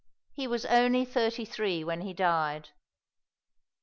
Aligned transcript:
He 0.33 0.47
was 0.47 0.65
only 0.65 1.05
thirty 1.05 1.45
three 1.45 1.83
when 1.83 2.01
he 2.01 2.11
died. 2.11 2.69